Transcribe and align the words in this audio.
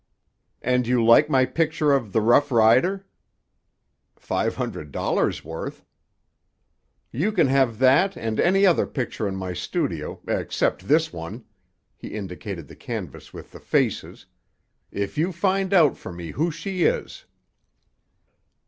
"And 0.63 0.87
you 0.87 1.05
like 1.05 1.29
my 1.29 1.45
picture 1.45 1.91
of 1.93 2.11
The 2.11 2.21
Rough 2.21 2.51
Rider?" 2.51 3.05
"Five 4.15 4.55
hundred 4.55 4.91
dollars' 4.91 5.45
worth." 5.45 5.85
"You 7.11 7.31
can 7.31 7.45
have 7.45 7.77
that 7.77 8.17
and 8.17 8.39
any 8.39 8.65
other 8.65 8.87
picture 8.87 9.27
in 9.27 9.35
my 9.35 9.53
studio, 9.53 10.19
except 10.27 10.87
this 10.87 11.13
one," 11.13 11.45
he 11.95 12.15
indicated 12.15 12.67
the 12.67 12.75
canvas 12.75 13.31
with 13.31 13.51
the 13.51 13.59
faces, 13.59 14.25
"if 14.91 15.19
you'll 15.19 15.31
find 15.33 15.71
out 15.71 15.97
for 15.99 16.11
me 16.11 16.31
who 16.31 16.49
she 16.49 16.81
is." 16.83 17.25